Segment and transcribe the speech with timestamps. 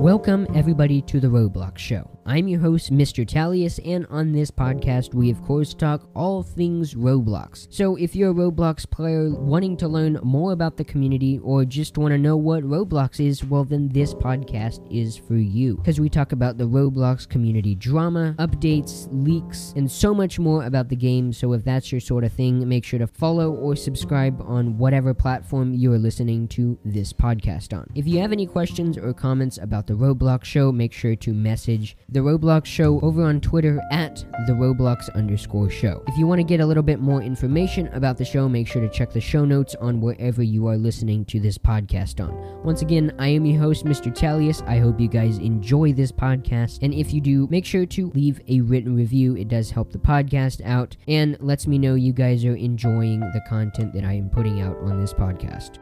[0.00, 2.13] Welcome, everybody, to the Roblox Show.
[2.26, 3.26] I'm your host, Mr.
[3.26, 7.66] Talious, and on this podcast, we of course talk all things Roblox.
[7.68, 11.98] So, if you're a Roblox player wanting to learn more about the community or just
[11.98, 15.76] want to know what Roblox is, well, then this podcast is for you.
[15.76, 20.88] Because we talk about the Roblox community drama, updates, leaks, and so much more about
[20.88, 21.30] the game.
[21.30, 25.12] So, if that's your sort of thing, make sure to follow or subscribe on whatever
[25.12, 27.86] platform you are listening to this podcast on.
[27.94, 31.98] If you have any questions or comments about the Roblox show, make sure to message
[32.14, 36.00] the Roblox show over on Twitter at the Roblox underscore show.
[36.06, 38.80] If you want to get a little bit more information about the show, make sure
[38.80, 42.32] to check the show notes on wherever you are listening to this podcast on.
[42.62, 44.14] Once again, I am your host, Mr.
[44.14, 44.62] Talious.
[44.68, 46.78] I hope you guys enjoy this podcast.
[46.82, 49.36] And if you do, make sure to leave a written review.
[49.36, 53.42] It does help the podcast out and lets me know you guys are enjoying the
[53.48, 55.80] content that I am putting out on this podcast.